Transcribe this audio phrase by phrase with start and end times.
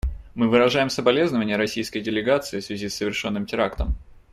[0.33, 3.93] Мы выражаем соболезнования российской делегации в связи с совершенным терактом.